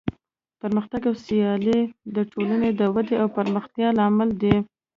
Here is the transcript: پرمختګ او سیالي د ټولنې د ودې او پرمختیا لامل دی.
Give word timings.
پرمختګ 0.61 1.01
او 1.09 1.15
سیالي 1.25 1.79
د 2.15 2.17
ټولنې 2.31 2.69
د 2.79 2.81
ودې 2.95 3.15
او 3.21 3.27
پرمختیا 3.37 3.87
لامل 3.99 4.29
دی. 4.41 4.55